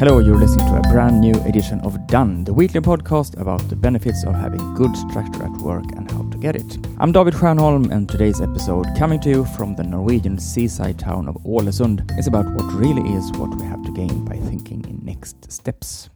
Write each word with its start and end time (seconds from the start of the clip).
Hello, 0.00 0.18
you're 0.18 0.38
listening 0.38 0.66
to 0.68 0.78
a 0.78 0.92
brand 0.92 1.20
new 1.20 1.34
edition 1.44 1.78
of 1.80 2.06
Done, 2.06 2.42
the 2.44 2.54
weekly 2.54 2.80
podcast 2.80 3.38
about 3.38 3.60
the 3.68 3.76
benefits 3.76 4.24
of 4.24 4.34
having 4.34 4.72
good 4.72 4.96
structure 4.96 5.42
at 5.42 5.52
work 5.58 5.84
and 5.94 6.10
how 6.10 6.22
to 6.30 6.38
get 6.38 6.56
it. 6.56 6.78
I'm 6.98 7.12
David 7.12 7.34
Stjernholm, 7.34 7.92
and 7.92 8.08
today's 8.08 8.40
episode, 8.40 8.86
coming 8.96 9.20
to 9.20 9.28
you 9.28 9.44
from 9.44 9.76
the 9.76 9.82
Norwegian 9.82 10.38
seaside 10.38 10.98
town 10.98 11.28
of 11.28 11.34
Ålesund, 11.44 12.18
is 12.18 12.26
about 12.26 12.50
what 12.50 12.72
really 12.72 13.12
is 13.12 13.30
what 13.32 13.54
we 13.58 13.66
have 13.66 13.82
to 13.82 13.92
gain 13.92 14.24
by 14.24 14.38
thinking 14.38 14.82
in 14.88 15.04
next 15.04 15.52
steps. 15.52 16.08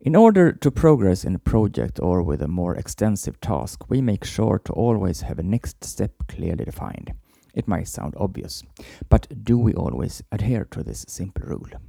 In 0.00 0.14
order 0.14 0.52
to 0.52 0.70
progress 0.70 1.24
in 1.24 1.34
a 1.34 1.40
project 1.40 1.98
or 1.98 2.22
with 2.22 2.40
a 2.40 2.46
more 2.46 2.76
extensive 2.76 3.40
task, 3.40 3.90
we 3.90 4.00
make 4.00 4.24
sure 4.24 4.60
to 4.64 4.72
always 4.74 5.22
have 5.22 5.40
a 5.40 5.42
next 5.42 5.82
step 5.82 6.12
clearly 6.28 6.66
defined. 6.66 7.12
It 7.52 7.66
might 7.66 7.88
sound 7.88 8.14
obvious, 8.16 8.62
but 9.08 9.26
do 9.42 9.58
we 9.58 9.74
always 9.74 10.22
adhere 10.30 10.68
to 10.70 10.84
this 10.84 11.04
simple 11.08 11.48
rule? 11.48 11.80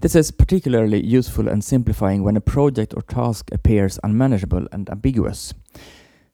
This 0.00 0.14
is 0.14 0.30
particularly 0.30 1.04
useful 1.04 1.46
and 1.46 1.62
simplifying 1.62 2.22
when 2.22 2.34
a 2.34 2.40
project 2.40 2.94
or 2.96 3.02
task 3.02 3.50
appears 3.52 3.98
unmanageable 4.02 4.66
and 4.72 4.88
ambiguous. 4.88 5.52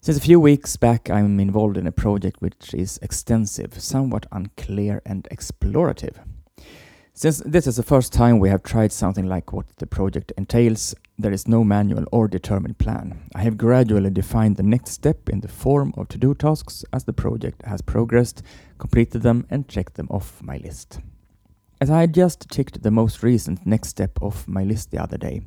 Since 0.01 0.16
a 0.16 0.20
few 0.20 0.38
weeks 0.38 0.77
back, 0.77 1.11
I'm 1.11 1.41
involved 1.41 1.77
in 1.77 1.88
a 1.88 1.91
project 1.91 2.41
which 2.41 2.73
is 2.73 3.01
extensive, 3.02 3.83
somewhat 3.83 4.27
unclear, 4.30 5.02
and 5.05 5.27
explorative. 5.33 6.15
Since 7.12 7.38
this 7.45 7.66
is 7.66 7.74
the 7.74 7.83
first 7.83 8.12
time 8.12 8.38
we 8.38 8.51
have 8.51 8.62
tried 8.62 8.93
something 8.93 9.27
like 9.27 9.52
what 9.52 9.66
the 9.79 9.87
project 9.88 10.33
entails, 10.38 10.95
there 11.19 11.33
is 11.33 11.48
no 11.48 11.65
manual 11.65 12.05
or 12.12 12.29
determined 12.29 12.79
plan. 12.79 13.29
I 13.35 13.43
have 13.43 13.59
gradually 13.59 14.10
defined 14.10 14.59
the 14.59 14.62
next 14.62 14.93
step 14.93 15.29
in 15.29 15.40
the 15.40 15.49
form 15.49 15.93
of 15.96 16.07
to 16.10 16.18
do 16.18 16.35
tasks 16.35 16.85
as 16.93 17.02
the 17.02 17.12
project 17.12 17.62
has 17.66 17.83
progressed, 17.83 18.45
completed 18.79 19.23
them, 19.23 19.45
and 19.51 19.66
checked 19.66 19.95
them 19.95 20.07
off 20.09 20.40
my 20.40 20.59
list. 20.59 21.01
As 21.79 21.91
I 21.91 22.01
had 22.01 22.15
just 22.15 22.49
ticked 22.49 22.82
the 22.82 22.91
most 22.91 23.23
recent 23.23 23.66
next 23.66 23.88
step 23.88 24.23
off 24.23 24.49
my 24.49 24.65
list 24.65 24.91
the 24.91 25.02
other 25.02 25.19
day, 25.19 25.43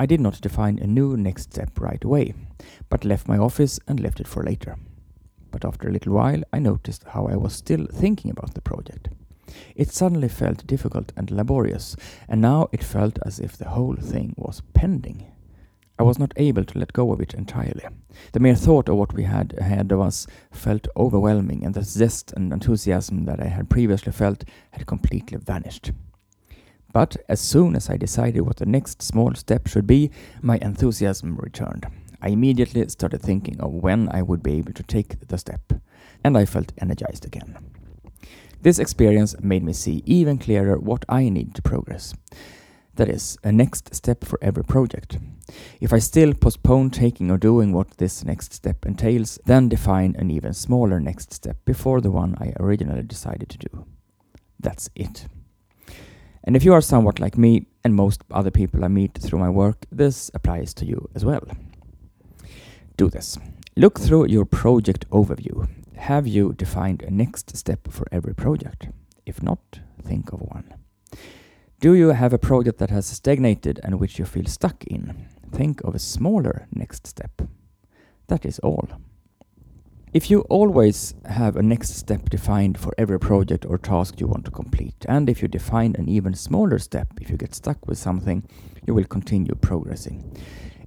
I 0.00 0.06
did 0.06 0.20
not 0.20 0.40
define 0.40 0.80
a 0.80 0.88
new 0.88 1.16
next 1.16 1.52
step 1.52 1.80
right 1.80 2.02
away, 2.02 2.34
but 2.88 3.04
left 3.04 3.28
my 3.28 3.38
office 3.38 3.78
and 3.86 4.00
left 4.00 4.18
it 4.18 4.26
for 4.26 4.42
later. 4.42 4.76
But 5.52 5.64
after 5.64 5.88
a 5.88 5.92
little 5.92 6.14
while, 6.14 6.42
I 6.52 6.58
noticed 6.58 7.04
how 7.06 7.26
I 7.26 7.36
was 7.36 7.52
still 7.52 7.86
thinking 7.86 8.32
about 8.32 8.54
the 8.54 8.60
project. 8.60 9.10
It 9.76 9.92
suddenly 9.92 10.28
felt 10.28 10.66
difficult 10.66 11.12
and 11.16 11.30
laborious, 11.30 11.94
and 12.28 12.40
now 12.40 12.68
it 12.72 12.82
felt 12.82 13.18
as 13.24 13.38
if 13.38 13.56
the 13.56 13.68
whole 13.68 13.96
thing 13.96 14.34
was 14.36 14.62
pending. 14.74 15.30
I 16.02 16.04
was 16.04 16.18
not 16.18 16.32
able 16.36 16.64
to 16.64 16.78
let 16.80 16.92
go 16.92 17.12
of 17.12 17.20
it 17.20 17.32
entirely. 17.32 17.84
The 18.32 18.40
mere 18.40 18.56
thought 18.56 18.88
of 18.88 18.96
what 18.96 19.12
we 19.12 19.22
had 19.22 19.54
ahead 19.56 19.92
of 19.92 20.00
us 20.00 20.26
felt 20.50 20.88
overwhelming, 20.96 21.64
and 21.64 21.74
the 21.74 21.84
zest 21.84 22.32
and 22.32 22.52
enthusiasm 22.52 23.24
that 23.26 23.40
I 23.40 23.46
had 23.46 23.70
previously 23.70 24.10
felt 24.10 24.42
had 24.72 24.84
completely 24.84 25.38
vanished. 25.38 25.92
But 26.92 27.18
as 27.28 27.40
soon 27.40 27.76
as 27.76 27.88
I 27.88 27.98
decided 27.98 28.40
what 28.40 28.56
the 28.56 28.66
next 28.66 29.00
small 29.00 29.32
step 29.34 29.68
should 29.68 29.86
be, 29.86 30.10
my 30.40 30.58
enthusiasm 30.60 31.36
returned. 31.36 31.86
I 32.20 32.30
immediately 32.30 32.88
started 32.88 33.22
thinking 33.22 33.60
of 33.60 33.70
when 33.70 34.08
I 34.10 34.22
would 34.22 34.42
be 34.42 34.54
able 34.54 34.72
to 34.72 34.82
take 34.82 35.28
the 35.28 35.38
step, 35.38 35.72
and 36.24 36.36
I 36.36 36.46
felt 36.46 36.72
energized 36.78 37.24
again. 37.26 37.56
This 38.60 38.80
experience 38.80 39.36
made 39.40 39.62
me 39.62 39.72
see 39.72 40.02
even 40.04 40.38
clearer 40.38 40.80
what 40.80 41.04
I 41.08 41.28
need 41.28 41.54
to 41.54 41.62
progress. 41.62 42.12
That 42.96 43.08
is, 43.08 43.38
a 43.42 43.50
next 43.50 43.94
step 43.94 44.24
for 44.24 44.38
every 44.42 44.64
project. 44.64 45.18
If 45.80 45.92
I 45.92 45.98
still 45.98 46.34
postpone 46.34 46.90
taking 46.90 47.30
or 47.30 47.38
doing 47.38 47.72
what 47.72 47.96
this 47.96 48.24
next 48.24 48.52
step 48.52 48.84
entails, 48.84 49.38
then 49.46 49.68
define 49.68 50.14
an 50.18 50.30
even 50.30 50.52
smaller 50.52 51.00
next 51.00 51.32
step 51.32 51.56
before 51.64 52.00
the 52.00 52.10
one 52.10 52.36
I 52.38 52.52
originally 52.60 53.02
decided 53.02 53.48
to 53.48 53.58
do. 53.58 53.86
That's 54.60 54.90
it. 54.94 55.26
And 56.44 56.54
if 56.56 56.64
you 56.64 56.74
are 56.74 56.82
somewhat 56.82 57.18
like 57.18 57.38
me 57.38 57.66
and 57.82 57.94
most 57.94 58.22
other 58.30 58.50
people 58.50 58.84
I 58.84 58.88
meet 58.88 59.18
through 59.18 59.38
my 59.38 59.48
work, 59.48 59.86
this 59.90 60.30
applies 60.34 60.74
to 60.74 60.84
you 60.84 61.08
as 61.14 61.24
well. 61.24 61.46
Do 62.96 63.08
this. 63.08 63.38
Look 63.74 63.98
through 63.98 64.26
your 64.26 64.44
project 64.44 65.08
overview. 65.10 65.68
Have 65.96 66.26
you 66.26 66.52
defined 66.52 67.02
a 67.02 67.10
next 67.10 67.56
step 67.56 67.88
for 67.90 68.06
every 68.12 68.34
project? 68.34 68.88
If 69.24 69.42
not, 69.42 69.80
think 70.02 70.32
of 70.32 70.40
one. 70.40 70.81
Do 71.82 71.94
you 71.94 72.10
have 72.10 72.32
a 72.32 72.38
project 72.38 72.78
that 72.78 72.90
has 72.90 73.06
stagnated 73.06 73.80
and 73.82 73.98
which 73.98 74.16
you 74.16 74.24
feel 74.24 74.46
stuck 74.46 74.84
in? 74.84 75.26
Think 75.50 75.80
of 75.80 75.96
a 75.96 75.98
smaller 75.98 76.68
next 76.72 77.08
step. 77.08 77.42
That 78.28 78.46
is 78.46 78.60
all. 78.60 78.88
If 80.12 80.30
you 80.30 80.42
always 80.42 81.14
have 81.24 81.56
a 81.56 81.62
next 81.62 81.96
step 81.96 82.30
defined 82.30 82.78
for 82.78 82.94
every 82.96 83.18
project 83.18 83.66
or 83.66 83.78
task 83.78 84.20
you 84.20 84.28
want 84.28 84.44
to 84.44 84.52
complete, 84.52 85.04
and 85.08 85.28
if 85.28 85.42
you 85.42 85.48
define 85.48 85.96
an 85.98 86.08
even 86.08 86.34
smaller 86.34 86.78
step 86.78 87.08
if 87.20 87.28
you 87.28 87.36
get 87.36 87.52
stuck 87.52 87.84
with 87.88 87.98
something, 87.98 88.44
you 88.86 88.94
will 88.94 89.16
continue 89.16 89.56
progressing. 89.56 90.36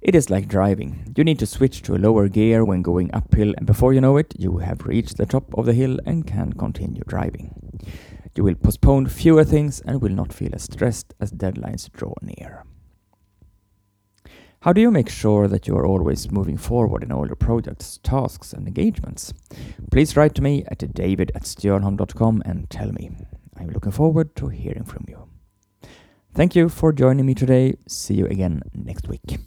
It 0.00 0.14
is 0.14 0.30
like 0.30 0.48
driving. 0.48 1.12
You 1.14 1.24
need 1.24 1.40
to 1.40 1.46
switch 1.46 1.82
to 1.82 1.94
a 1.94 1.98
lower 2.06 2.26
gear 2.28 2.64
when 2.64 2.80
going 2.80 3.10
uphill, 3.12 3.52
and 3.58 3.66
before 3.66 3.92
you 3.92 4.00
know 4.00 4.16
it, 4.16 4.32
you 4.38 4.58
have 4.58 4.86
reached 4.86 5.18
the 5.18 5.26
top 5.26 5.52
of 5.58 5.66
the 5.66 5.74
hill 5.74 5.98
and 6.06 6.26
can 6.26 6.54
continue 6.54 7.02
driving. 7.06 7.52
You 8.36 8.44
will 8.44 8.54
postpone 8.54 9.06
fewer 9.06 9.44
things 9.44 9.80
and 9.80 10.02
will 10.02 10.12
not 10.12 10.32
feel 10.32 10.50
as 10.52 10.64
stressed 10.64 11.14
as 11.18 11.32
deadlines 11.32 11.90
draw 11.90 12.12
near. 12.20 12.64
How 14.60 14.72
do 14.72 14.80
you 14.80 14.90
make 14.90 15.08
sure 15.08 15.48
that 15.48 15.66
you 15.66 15.76
are 15.76 15.86
always 15.86 16.30
moving 16.30 16.58
forward 16.58 17.02
in 17.02 17.12
all 17.12 17.26
your 17.26 17.36
projects, 17.36 17.98
tasks, 18.02 18.52
and 18.52 18.66
engagements? 18.66 19.32
Please 19.90 20.16
write 20.16 20.34
to 20.34 20.42
me 20.42 20.64
at 20.66 20.92
david 20.92 21.32
at 21.34 21.46
and 22.44 22.68
tell 22.68 22.92
me. 22.92 23.10
I'm 23.56 23.70
looking 23.70 23.92
forward 23.92 24.36
to 24.36 24.48
hearing 24.48 24.84
from 24.84 25.06
you. 25.08 25.28
Thank 26.34 26.54
you 26.54 26.68
for 26.68 26.92
joining 26.92 27.24
me 27.24 27.34
today. 27.34 27.76
See 27.88 28.14
you 28.14 28.26
again 28.26 28.62
next 28.74 29.08
week. 29.08 29.38